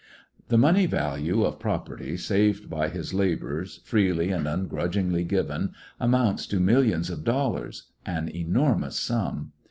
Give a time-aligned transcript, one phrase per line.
[0.47, 6.59] The money value of property saved by his labors, freely and ungrudgingly given, amounts to
[6.59, 9.51] millions of dollars— an enormous sum.